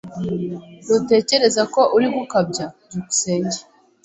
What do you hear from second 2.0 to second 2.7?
gukabya?